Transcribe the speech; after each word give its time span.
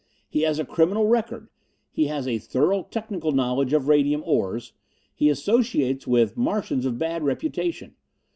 He 0.31 0.41
has 0.41 0.57
a 0.57 0.65
criminal 0.65 1.05
record. 1.05 1.47
He 1.91 2.05
has 2.05 2.27
a 2.27 2.39
thorough 2.39 2.81
technical 2.89 3.33
knowledge 3.33 3.71
of 3.71 3.87
radium 3.87 4.23
ores. 4.25 4.73
He 5.13 5.29
associates 5.29 6.07
with 6.07 6.35
Martians 6.35 6.87
of 6.87 6.97
bad 6.97 7.21
reputation. 7.21 7.93